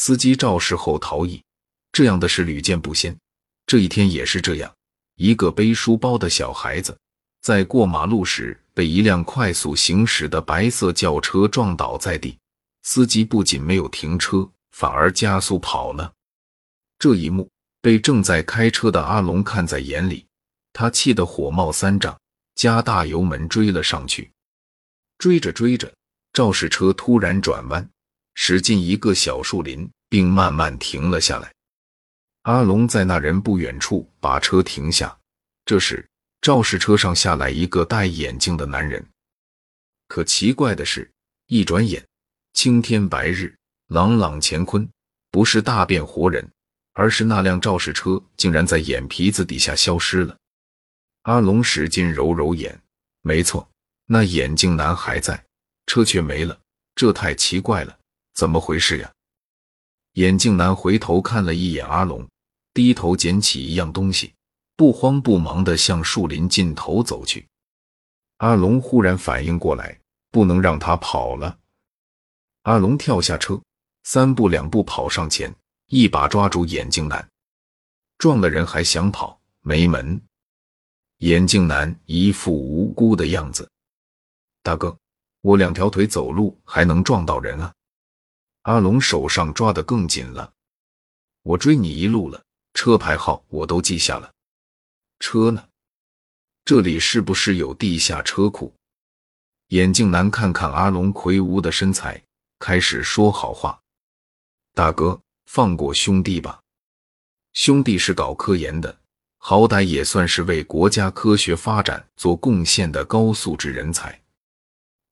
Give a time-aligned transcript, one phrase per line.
[0.00, 1.42] 司机肇事后逃逸，
[1.90, 3.18] 这样的事屡见不鲜。
[3.66, 4.72] 这一天也是这样，
[5.16, 6.96] 一个背书包的小孩子
[7.40, 12.38] 在过马路时被一辆快速行驶的白色轿车撞倒在地，
[12.84, 16.12] 司机不仅没有停车，反而加速跑了。
[17.00, 17.50] 这一幕
[17.82, 20.24] 被正在开车的阿龙看在眼里，
[20.72, 22.16] 他气得火冒三丈，
[22.54, 24.30] 加大油门追了上去。
[25.18, 25.92] 追着追着，
[26.32, 27.90] 肇事车突然转弯。
[28.40, 31.52] 驶进一个小树林，并慢慢停了下来。
[32.42, 35.18] 阿龙在那人不远处把车停下。
[35.64, 36.08] 这时，
[36.40, 39.04] 肇事车上下来一个戴眼镜的男人。
[40.06, 41.10] 可奇怪的是，
[41.48, 42.06] 一转眼，
[42.52, 43.52] 青天白日，
[43.88, 44.88] 朗朗乾坤，
[45.32, 46.48] 不是大变活人，
[46.92, 50.34] 而是那辆肇事车竟然在眼皮子底下消失了。
[51.22, 52.80] 阿龙使劲揉揉眼，
[53.20, 53.68] 没错，
[54.06, 55.44] 那眼镜男还在，
[55.86, 56.56] 车却没了。
[56.94, 57.97] 这太奇怪了。
[58.38, 59.12] 怎么回事呀？
[60.12, 62.24] 眼镜男回头看了一眼阿龙，
[62.72, 64.32] 低头捡起一样东西，
[64.76, 67.48] 不慌不忙地向树林尽头走去。
[68.36, 69.98] 阿龙忽然反应过来，
[70.30, 71.58] 不能让他跑了。
[72.62, 73.60] 阿龙跳下车，
[74.04, 75.52] 三步两步跑上前，
[75.88, 77.28] 一把抓住眼镜男。
[78.18, 79.40] 撞了人还想跑？
[79.62, 80.22] 没门！
[81.16, 83.68] 眼镜男一副无辜的样子。
[84.62, 84.96] 大哥，
[85.40, 87.74] 我两条腿走路还能撞到人啊？
[88.68, 90.52] 阿龙手上抓得更紧了，
[91.42, 92.44] 我追你一路了，
[92.74, 94.30] 车牌号我都记下了。
[95.20, 95.66] 车呢？
[96.66, 98.74] 这里是不是有地下车库？
[99.68, 102.22] 眼镜男看看阿龙魁梧的身材，
[102.58, 103.80] 开始说好话
[104.76, 106.60] ：“大哥，放过兄弟吧，
[107.54, 108.94] 兄弟是搞科研的，
[109.38, 114.20] 好歹也算是为国家科学发展做贡献的高素质人才。”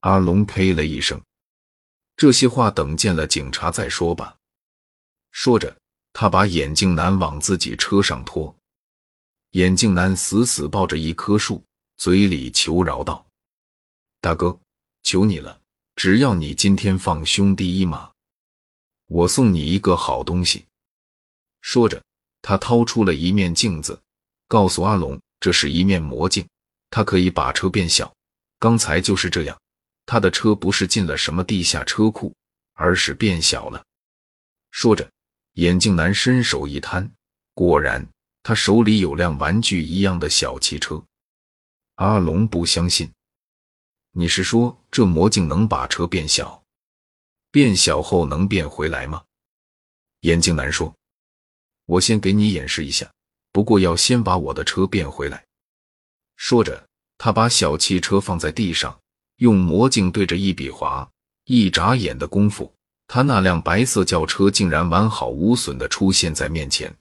[0.00, 1.18] 阿龙呸了一声。
[2.16, 4.34] 这些话等见了警察再说吧。
[5.32, 5.76] 说着，
[6.14, 8.54] 他把眼镜男往自己车上拖。
[9.50, 11.62] 眼镜男死死抱着一棵树，
[11.98, 13.26] 嘴里求饶道
[14.20, 14.58] ：“大哥，
[15.02, 15.60] 求你了，
[15.94, 18.10] 只要你今天放兄弟一马，
[19.08, 20.64] 我送你一个好东西。”
[21.60, 22.02] 说着，
[22.40, 24.00] 他掏出了一面镜子，
[24.48, 26.46] 告诉阿龙：“这是一面魔镜，
[26.88, 28.10] 它可以把车变小。
[28.58, 29.58] 刚才就是这样。”
[30.06, 32.34] 他的车不是进了什么地下车库，
[32.74, 33.84] 而是变小了。
[34.70, 35.10] 说着，
[35.54, 37.10] 眼镜男伸手一摊，
[37.54, 38.08] 果然，
[38.42, 41.04] 他手里有辆玩具一样的小汽车。
[41.96, 43.10] 阿龙不相信
[44.12, 46.62] ：“你是说这魔镜能把车变小？
[47.50, 49.24] 变小后能变回来吗？”
[50.20, 50.94] 眼镜男说
[51.86, 53.10] ：“我先给你演示一下，
[53.50, 55.44] 不过要先把我的车变回来。”
[56.36, 56.86] 说着，
[57.18, 59.00] 他把小汽车放在地上。
[59.36, 61.08] 用魔镜对着一笔划，
[61.44, 62.72] 一眨眼的功夫，
[63.06, 66.94] 他那辆白色轿车竟然完好无损的出现在面前。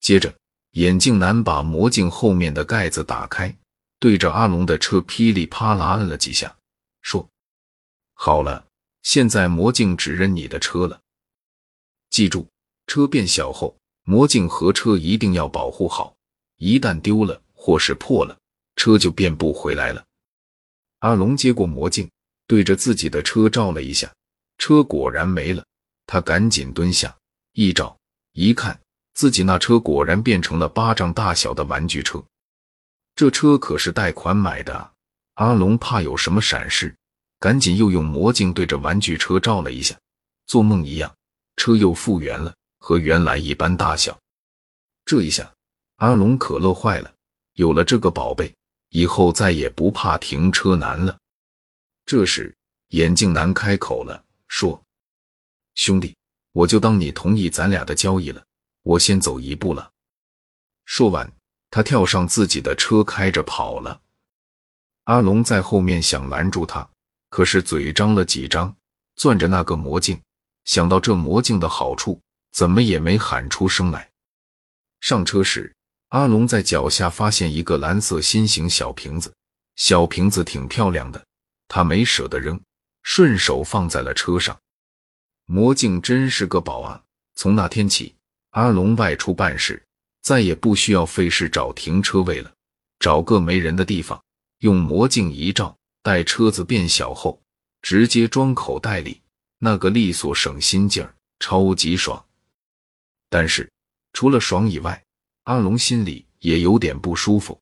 [0.00, 0.34] 接着，
[0.72, 3.54] 眼镜男把魔镜后面的盖子打开，
[3.98, 6.56] 对着阿龙的车噼里啪啦摁了几下，
[7.02, 7.28] 说
[8.14, 8.64] ：“好了，
[9.02, 11.00] 现在魔镜只认你的车了。
[12.10, 12.46] 记住，
[12.86, 16.14] 车变小后，魔镜和车一定要保护好，
[16.56, 18.36] 一旦丢了或是破了，
[18.74, 20.04] 车就变不回来了。”
[21.00, 22.10] 阿龙接过魔镜，
[22.46, 24.10] 对着自己的车照了一下，
[24.56, 25.62] 车果然没了。
[26.06, 27.14] 他赶紧蹲下
[27.52, 27.96] 一照，
[28.32, 28.78] 一看，
[29.14, 32.22] 自己那车果然变成了巴掌大小的玩具车。
[33.14, 34.90] 这车可是贷款买的。
[35.34, 36.94] 阿龙怕有什么闪失，
[37.38, 39.98] 赶紧又用魔镜对着玩具车照了一下，
[40.46, 41.14] 做梦一样，
[41.56, 44.18] 车又复原了，和原来一般大小。
[45.06, 45.50] 这一下，
[45.96, 47.10] 阿龙可乐坏了，
[47.54, 48.54] 有了这个宝贝。
[48.90, 51.18] 以后再也不怕停车难了。
[52.06, 52.54] 这时，
[52.88, 54.80] 眼镜男开口了，说
[55.74, 56.16] ：“兄弟，
[56.52, 58.44] 我就当你同意咱俩的交易了，
[58.82, 59.92] 我先走一步了。”
[60.86, 61.32] 说完，
[61.70, 64.00] 他跳上自己的车，开着跑了。
[65.04, 66.88] 阿龙在后面想拦住他，
[67.28, 68.76] 可是嘴张了几张，
[69.16, 70.20] 攥着那个魔镜，
[70.64, 72.20] 想到这魔镜的好处，
[72.50, 74.10] 怎么也没喊出声来。
[75.00, 75.72] 上车时。
[76.10, 79.32] 阿龙在脚下发现一个蓝色心形小瓶子，
[79.76, 81.24] 小瓶子挺漂亮的，
[81.68, 82.60] 他没舍得扔，
[83.04, 84.58] 顺手放在了车上。
[85.46, 87.00] 魔镜真是个宝啊！
[87.36, 88.14] 从那天起，
[88.50, 89.80] 阿龙外出办事
[90.20, 92.52] 再也不需要费事找停车位了，
[92.98, 94.20] 找个没人的地方，
[94.58, 97.40] 用魔镜一照，待车子变小后，
[97.82, 99.20] 直接装口袋里，
[99.58, 102.24] 那个利索省心劲儿，超级爽。
[103.28, 103.70] 但是
[104.12, 105.00] 除了爽以外，
[105.44, 107.58] 阿龙心里也有点不舒服，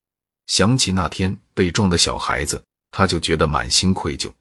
[0.47, 4.31] 想起那天被撞的小孩子，他就觉得满心愧疚。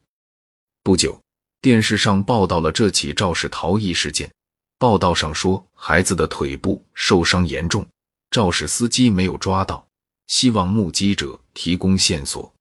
[0.83, 1.21] 不久，
[1.61, 4.31] 电视上报道了这起肇事逃逸事件，
[4.79, 7.87] 报道上说孩子的腿部受伤严重，
[8.31, 9.87] 肇事司机没有抓到，
[10.27, 12.53] 希望目击者提供线索。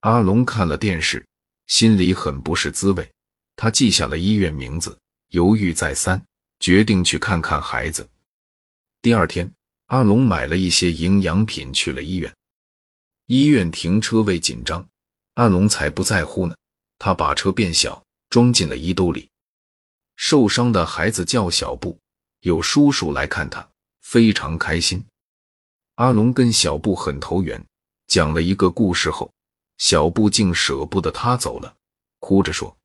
[0.00, 1.24] 阿龙看了电视，
[1.66, 3.08] 心里很不是滋味。
[3.56, 4.98] 他记下了医院名字，
[5.30, 6.22] 犹豫再三，
[6.60, 8.08] 决定去看看孩子。
[9.02, 9.50] 第二天，
[9.86, 12.34] 阿龙买了一些营养品去了医院。
[13.26, 14.86] 医院停车位紧张，
[15.34, 16.56] 阿龙才不在乎呢。
[16.98, 19.28] 他把车变小，装进了衣兜里。
[20.16, 21.98] 受伤的孩子叫小布，
[22.40, 23.68] 有叔叔来看他，
[24.00, 25.04] 非常开心。
[25.96, 27.64] 阿龙跟小布很投缘，
[28.06, 29.30] 讲了一个故事后，
[29.78, 31.76] 小布竟舍不得他走了，
[32.18, 32.76] 哭着说：“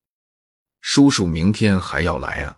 [0.81, 2.57] 叔叔明天还要来啊。”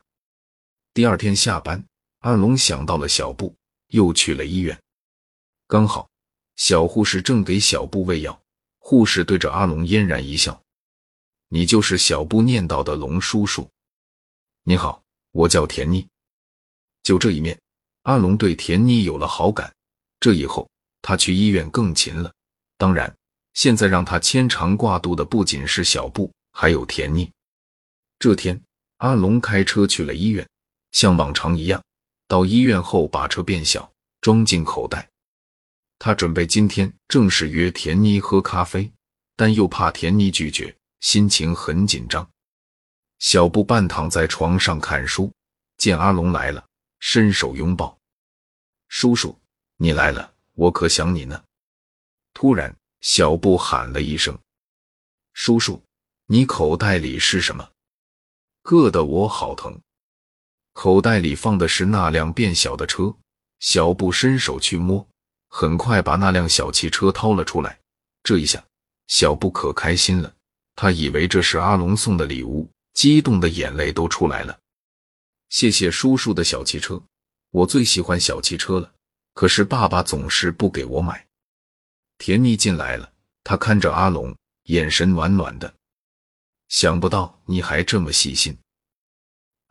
[0.93, 1.85] 第二天下班，
[2.19, 3.55] 阿龙想到了小布，
[3.93, 4.77] 又去了医院。
[5.67, 6.07] 刚好。
[6.55, 8.39] 小护士正给小布喂药，
[8.77, 10.61] 护士对着阿龙嫣然一笑
[11.49, 13.67] ：“你就是小布念叨的龙叔叔。
[14.61, 15.01] ”“你好，
[15.31, 16.07] 我叫田妮。”
[17.01, 17.59] 就这一面，
[18.03, 19.73] 阿龙对田妮有了好感。
[20.19, 20.69] 这以后，
[21.01, 22.31] 他去医院更勤了。
[22.77, 23.11] 当然，
[23.55, 27.31] 现在让他牵肠挂肚的不仅是小布，还有田妮。
[28.19, 28.61] 这天，
[28.97, 30.47] 阿龙开车去了医院，
[30.91, 31.83] 像往常一样，
[32.27, 33.91] 到医院后把车变小，
[34.21, 35.09] 装进口袋。
[35.99, 38.91] 他准备今天正式约田妮喝咖啡，
[39.35, 42.29] 但又怕田妮拒绝，心情很紧张。
[43.19, 45.31] 小布半躺在床上看书，
[45.77, 46.65] 见阿龙来了，
[46.99, 47.97] 伸手拥抱
[48.89, 49.39] ：“叔叔，
[49.77, 51.41] 你来了，我可想你呢。”
[52.33, 54.37] 突然，小布喊了一声
[55.31, 55.81] ：“叔叔，
[56.25, 57.69] 你口袋里是什么？”
[58.63, 59.79] 硌得我好疼。
[60.73, 63.15] 口袋里放的是那辆变小的车。
[63.59, 65.07] 小布伸手去摸。
[65.55, 67.79] 很快把那辆小汽车掏了出来，
[68.23, 68.61] 这一下
[69.05, 70.33] 小布可开心了，
[70.75, 74.59] 他以为这是阿龙送的礼物，激动的眼泪都出来了。
[75.49, 76.99] 谢谢叔叔的小汽车，
[77.51, 78.91] 我最喜欢小汽车了，
[79.35, 81.23] 可是爸爸总是不给我买。
[82.17, 85.71] 甜蜜进来了，他看着阿龙，眼神暖暖的。
[86.67, 88.57] 想不到你还这么细心。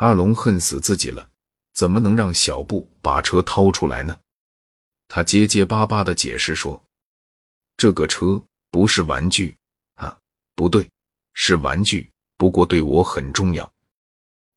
[0.02, 1.30] 阿龙恨死自己了，
[1.74, 4.18] 怎么能让小布把车掏出来呢？
[5.06, 6.82] 他结结巴巴的解释说
[7.78, 9.56] ：“这个车不是玩具
[9.94, 10.18] 啊，
[10.56, 10.90] 不对，
[11.34, 13.72] 是玩具，不过对我很重要。”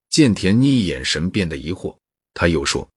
[0.10, 1.96] 见田妮眼神变得疑惑，
[2.34, 2.90] 他又说：“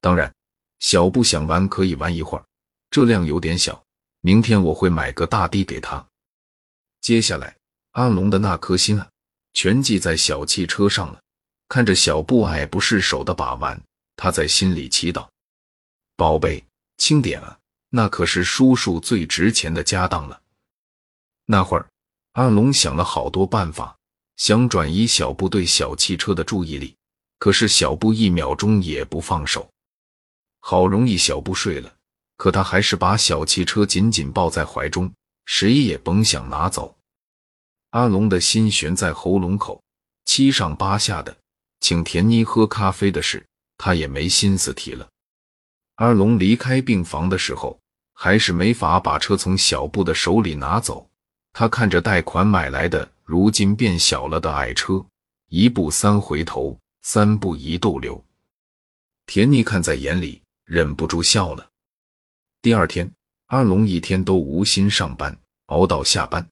[0.00, 0.32] 当然，
[0.78, 2.44] 小布想玩可以玩一会儿，
[2.90, 3.84] 这辆有点小，
[4.20, 6.06] 明天我会买个大的给他。”
[7.02, 7.56] 接下来，
[7.90, 9.10] 阿龙的那颗心啊，
[9.52, 11.20] 全系在小汽车上了。
[11.68, 13.80] 看着小布爱不释手的把玩，
[14.16, 15.26] 他在心里祈祷。
[16.16, 16.64] 宝贝，
[16.96, 17.58] 轻点啊！
[17.90, 20.40] 那可是叔叔最值钱的家当了。
[21.46, 21.88] 那会儿，
[22.32, 23.96] 阿龙想了好多办法，
[24.36, 26.96] 想转移小布对小汽车的注意力，
[27.38, 29.68] 可是小布一秒钟也不放手。
[30.60, 31.94] 好容易小布睡了，
[32.36, 35.12] 可他还是把小汽车紧紧抱在怀中，
[35.44, 36.96] 谁也甭想拿走。
[37.90, 39.80] 阿龙的心悬在喉咙口，
[40.24, 41.36] 七上八下的，
[41.86, 43.46] 请田妮喝咖啡的事，
[43.78, 45.08] 他也没心思提了。
[45.94, 47.78] 阿龙离开病房的时候，
[48.12, 51.08] 还是没法把车从小布的手里拿走。
[51.52, 55.06] 他看着贷款买来的、如今变小了的矮车，
[55.48, 58.20] 一步三回头，三步一逗留。
[59.26, 61.70] 田妮看在眼里，忍不住笑了。
[62.62, 63.08] 第二天，
[63.46, 66.44] 阿龙一天都无心上班，熬到下班，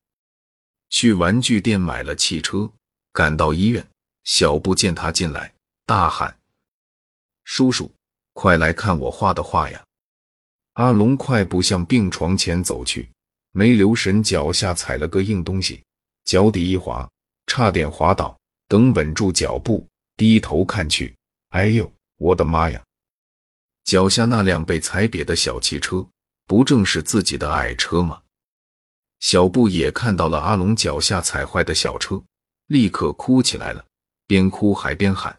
[0.91, 2.71] 去玩具店买了汽车，
[3.13, 3.85] 赶到医院。
[4.25, 5.55] 小布见他进来，
[5.87, 6.37] 大喊
[7.45, 7.91] ：“叔叔！”
[8.35, 9.85] 快来看我画的画呀！
[10.73, 13.09] 阿龙快步向病床前走去，
[13.53, 15.85] 没留神脚下踩了个硬东西，
[16.25, 17.09] 脚底一滑，
[17.47, 18.37] 差点滑倒。
[18.67, 21.15] 等稳住脚步，低头看去，
[21.51, 22.83] 哎呦，我的妈呀！
[23.85, 26.05] 脚下那辆被踩瘪的小汽车，
[26.47, 28.23] 不正是自己的爱车吗？
[29.21, 32.21] 小布也看到了阿龙脚下踩坏的小车，
[32.67, 33.85] 立刻哭起来了，
[34.27, 35.39] 边哭还边喊：“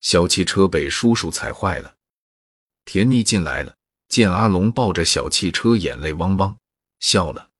[0.00, 1.94] 小汽车被叔叔踩坏了！”
[2.84, 3.76] 田妮进来了，
[4.08, 6.56] 见阿龙抱着小汽车，眼泪汪汪，
[6.98, 7.50] 笑了。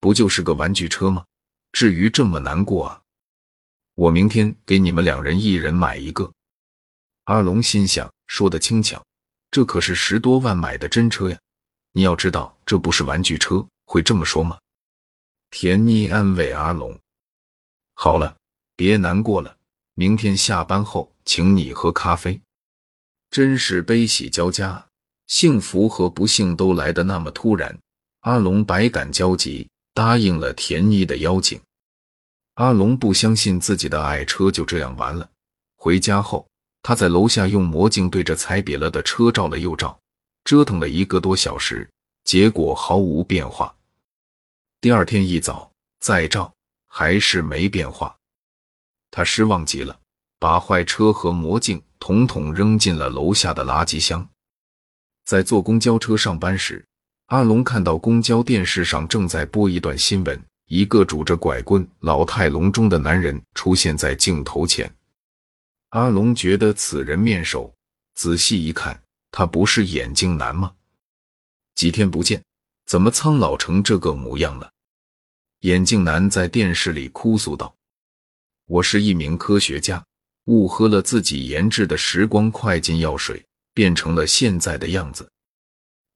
[0.00, 1.24] 不就是个玩具车吗？
[1.72, 3.02] 至于这么难过啊？
[3.94, 6.32] 我明天给你们两人一人买一个。
[7.24, 9.04] 阿龙心想，说的轻巧，
[9.50, 11.38] 这可是十多万买的真车呀！
[11.92, 14.58] 你要知道，这不是玩具车，会这么说吗？
[15.50, 16.98] 田妮安慰阿龙
[17.94, 18.36] ：“好了，
[18.80, 19.54] 别难过了，
[19.92, 22.40] 明天下班后请你喝咖啡。”
[23.30, 24.86] 真是悲喜交加，
[25.26, 27.78] 幸福和不幸都来得那么突然。
[28.20, 31.60] 阿龙百感交集，答应了田妮的邀请。
[32.54, 35.28] 阿龙不相信自己的爱车就这样完了。
[35.76, 36.48] 回家后，
[36.82, 40.00] 他在楼下用魔镜对着踩瘪了的车照了又照，
[40.44, 41.86] 折腾了一个多小时，
[42.24, 43.76] 结果毫无变化。
[44.80, 46.50] 第二天一早再照，
[46.86, 48.16] 还是没变化。
[49.10, 49.98] 他失望极了，
[50.38, 54.28] 把坏车和魔镜统统扔进了楼下的垃圾箱。
[55.24, 56.84] 在坐公交车上班时，
[57.26, 64.92] 阿龙看到公交电视上正在播一段新闻，一个拄着拐棍、老态龙钟的男人出现在镜头前。
[65.90, 67.72] 阿龙觉得此人面熟，
[68.14, 69.00] 仔细一看，
[69.30, 70.72] 他不是眼镜男吗？
[71.74, 72.42] 几天不见，
[72.86, 74.70] 怎么苍老成这个模样了？
[75.60, 77.74] 眼镜男在电视里哭诉道
[78.70, 80.06] ：“我是一名科学家，
[80.44, 85.28] 误喝了自己研制的时光快进药水，变成了现在的样子。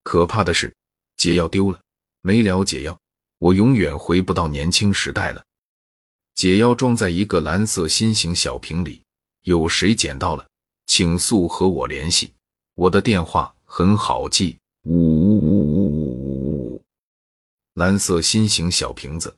[0.05, 0.73] 可怕的是，
[1.17, 1.81] 解药丢了，
[2.21, 2.97] 没了解药，
[3.39, 5.45] 我永远回不到年轻时代了。
[6.37, 9.03] 解药装在一个蓝色心形小瓶里。”
[9.43, 10.47] 有谁捡到了，
[10.87, 12.33] 请速和我联系。
[12.77, 16.83] 我的电话很好记，五五五五五五五。
[17.75, 19.37] 蓝色心形小瓶子，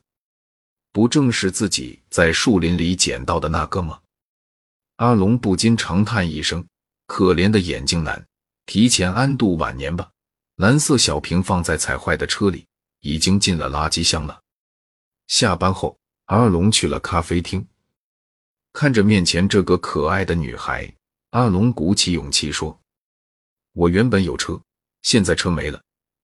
[0.97, 3.99] 不正是自己在树林里捡到的那个吗？
[4.95, 6.65] 阿龙不禁长叹一声
[7.05, 8.25] ：“可怜的眼镜男，
[8.65, 10.09] 提前安度晚年吧。”
[10.57, 12.65] 蓝色小瓶放在踩坏的车里，
[13.01, 14.41] 已经进了垃圾箱了。
[15.27, 17.63] 下班后，阿龙去了咖啡厅。
[18.73, 20.91] 看着面前这个可爱的女孩，
[21.29, 22.75] 阿龙鼓起勇气说
[23.73, 24.59] ：“我原本有车，
[25.03, 25.79] 现在车没了，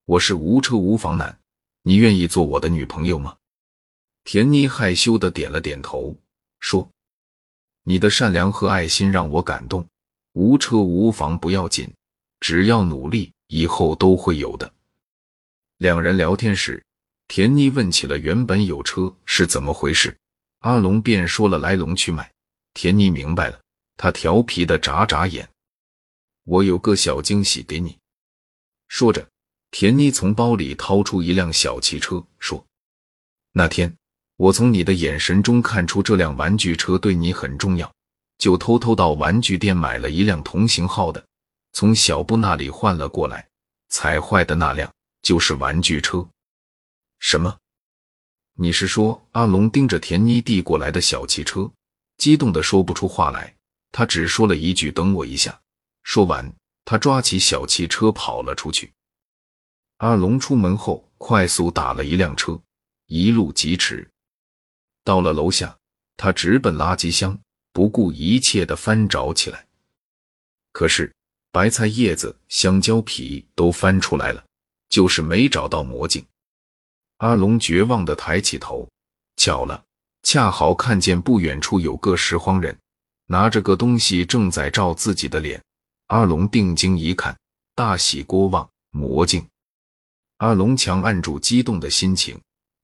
[0.05, 1.39] 我是无车无房男，
[1.83, 3.37] 你愿意做我的女朋友吗？”
[4.23, 6.15] 田妮害羞的点了点头，
[6.59, 6.89] 说
[7.83, 9.85] ：“你的善良和爱心让我感动，
[10.31, 11.93] 无车无房不要紧，
[12.39, 14.73] 只要努力，以后都会有的。”
[15.77, 16.83] 两人聊天时，
[17.27, 20.17] 田妮问起了原本有车是怎么回事，
[20.59, 22.31] 阿龙便说了来龙去脉。
[22.73, 23.61] 田妮明白了，
[23.97, 25.47] 她调皮的眨眨眼。
[26.45, 27.97] 我有个小惊喜给你。
[28.87, 29.27] 说着，
[29.71, 32.65] 田妮从包里掏出一辆小汽车，说
[33.51, 33.95] ：“那天
[34.37, 37.91] 我从你的眼神中看出这辆玩具车对你很重要，
[38.37, 41.23] 就偷偷到玩具店买了一辆同型号的，
[41.71, 43.47] 从小布那里换了过来。
[43.89, 46.27] 踩坏的那辆就是玩具车。”
[47.19, 47.55] 什么？
[48.55, 49.23] 你是说？
[49.31, 51.71] 阿龙盯着田妮递过来的小汽车。
[52.17, 53.53] 激动的说不出话来，
[53.91, 55.59] 他只说了一句：“等我一下。”
[56.03, 56.51] 说完，
[56.85, 58.91] 他抓起小汽车跑了出去。
[59.97, 62.59] 阿龙出门后快速打了一辆车，
[63.07, 64.09] 一路疾驰。
[65.03, 65.77] 到了楼下，
[66.17, 67.37] 他直奔垃圾箱，
[67.71, 69.65] 不顾一切的翻找起来。
[70.71, 71.13] 可是
[71.51, 74.43] 白菜叶子、香蕉皮都翻出来了，
[74.89, 76.25] 就是没找到魔镜。
[77.17, 78.89] 阿龙绝望的抬起头，
[79.35, 79.83] 巧了。
[80.25, 82.77] 恰好看见不远处有个拾荒人，
[83.25, 85.61] 拿着个东西正在照自己的脸。
[86.07, 87.37] 阿龙定睛一看，
[87.75, 89.45] 大喜过望，魔镜。
[90.37, 92.39] 阿龙强按住激动的心情，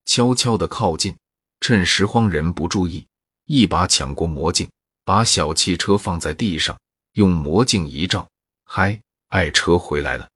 [0.06, 1.16] 悄悄地靠近，
[1.60, 3.06] 趁拾荒人不注意，
[3.46, 4.70] 一把抢过魔镜，
[5.04, 6.80] 把小汽车放在地上，
[7.13, 8.28] 用魔镜一照，
[8.63, 10.30] 嗨，爱车回来了。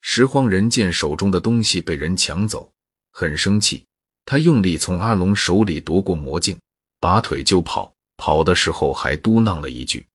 [0.00, 2.70] 拾荒人见手中的东西被人抢走，
[3.10, 3.84] 很生气。
[4.24, 6.58] 他用力从阿龙手里夺过魔镜，
[7.00, 7.92] 拔腿就跑。
[8.18, 10.06] 跑的时候还嘟囔了一句：“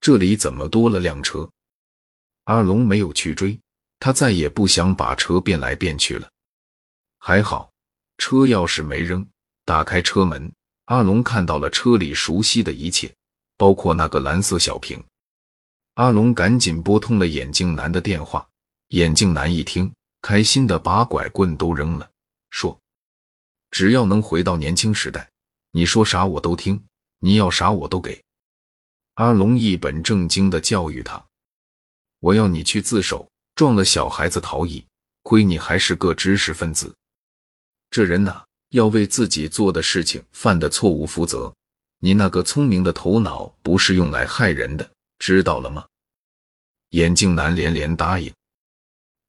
[0.00, 1.46] 这里怎么多了辆车？”
[2.44, 3.60] 阿龙没有去追，
[3.98, 6.30] 他再也不想把车变来变去了。
[7.18, 7.70] 还好，
[8.16, 9.28] 车钥匙没扔。
[9.64, 10.52] 打开车门，
[10.86, 13.12] 阿龙看到了车里熟悉的一切，
[13.56, 15.02] 包括那个蓝色小瓶。
[15.94, 18.46] 阿龙赶紧拨通了眼镜男的电话。
[18.88, 22.10] 眼镜男一听，开心的把拐棍都扔了，
[22.50, 22.76] 说。
[23.70, 25.30] 只要能回到年轻时代，
[25.70, 26.82] 你说啥我都听，
[27.20, 28.20] 你要啥我都给。
[29.14, 31.24] 阿龙一本正经的教育他
[32.18, 34.84] ：“我要你去自首，撞了小孩子逃逸，
[35.22, 36.92] 亏你还是个知识分子。
[37.92, 41.52] 这人呐，要为自己做的事情、犯的错误负责。
[42.00, 45.86] 你那个聪明的头脑不是用来害人的，知道了吗？”
[46.90, 48.32] 眼镜男连连答应：“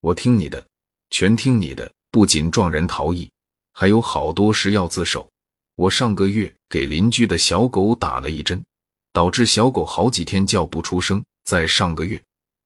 [0.01, 0.65] 我听你的，
[1.09, 1.91] 全听你的。
[2.09, 3.29] 不仅撞人逃逸。”
[3.73, 5.29] 还有好多事要自首。
[5.75, 8.63] 我上个月给邻居的小狗打了一针，
[9.13, 11.23] 导致小狗好几天叫不出声。
[11.45, 12.21] 在上个月，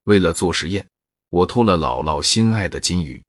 [0.05, 0.85] 为了做实验，
[1.29, 3.23] 我偷了姥姥心爱的金鱼，